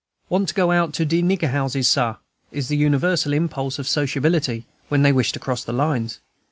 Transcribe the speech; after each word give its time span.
"Want 0.29 0.47
to 0.49 0.55
go 0.55 0.71
out 0.71 0.93
to 0.95 1.05
de 1.05 1.21
nigger 1.21 1.51
houses, 1.51 1.87
Sah," 1.87 2.15
is 2.51 2.69
the 2.69 2.75
universal 2.75 3.33
impulse 3.33 3.77
of 3.77 3.87
sociability, 3.87 4.65
when 4.89 5.03
they 5.03 5.11
wish 5.11 5.31
to 5.33 5.37
cross 5.39 5.63
the 5.63 5.73
lines. 5.73 6.17